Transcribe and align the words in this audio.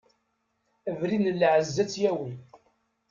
Abrid 0.89 1.23
n 1.29 1.35
lɛezz 1.41 1.75
ad 1.83 1.89
t-yawi. 1.93 2.31